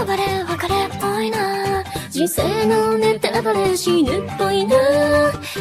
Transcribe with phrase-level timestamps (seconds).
[0.00, 1.84] タバレ別れっぽいな。
[2.08, 4.76] 人生のネタバレ死ぬっぽいな。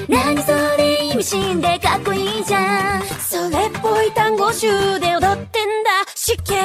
[0.07, 3.03] 何それ意味深でかっこいいじゃん。
[3.03, 4.69] それっぽい単語集
[5.01, 6.05] で踊ってんだ。
[6.15, 6.58] 死刑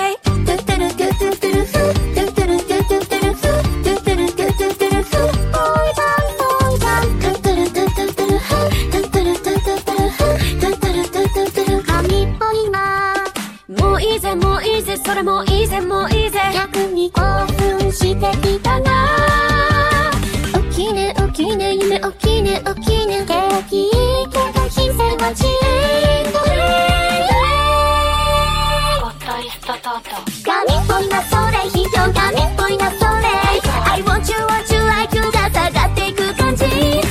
[13.78, 17.20] もういいぜもういいぜそれもいいぜもういいぜ逆に興
[17.80, 20.10] 奮してきたな。
[20.70, 23.24] 起きね起きね夢起きね起きね。
[23.26, 23.90] 景気いい
[24.28, 26.24] けど人生は遅延
[29.64, 30.02] だ
[30.44, 33.26] 神っぽいなそれ非常神っぽいなそれ
[33.90, 36.64] I want you want you like you が下がっていく感じ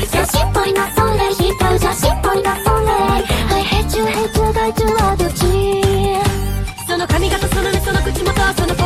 [0.07, 2.87] 写真っぽいなそれ非常写真っぽいなそれ
[3.49, 5.22] I hate you hate you got you は
[8.59, 8.82] on the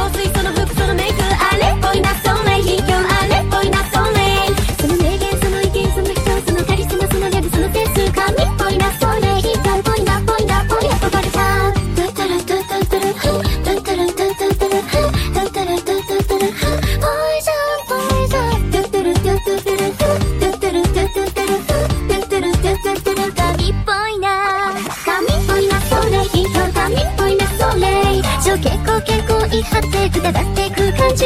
[29.58, 31.26] き張ってくただってく感じ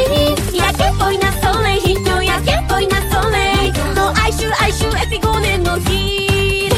[0.56, 6.70] やけっぽいなそれ卑怯やけっぽいなそれの哀愁哀愁エピ5年の日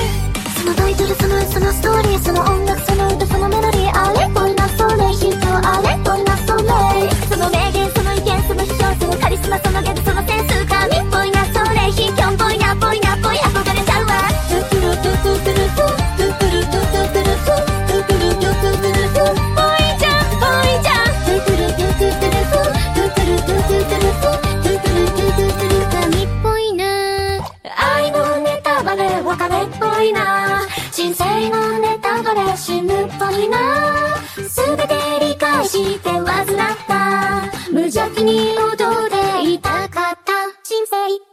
[0.59, 10.54] そのタイトルそのそのストーリーその音楽その歌そのメロディーあれっぽいなそれ人あれっぽいなそれその名言その意見その主張そのカリスマそのギャグそのセンス。
[29.35, 30.61] は金っぽいな。
[30.93, 34.17] 人生のネタバレ死ぬっぽいな。
[34.37, 36.25] 全て理解して患っ
[36.87, 37.43] た。
[37.73, 40.33] 無邪気に踊っていたかった。
[40.67, 41.24] 神聖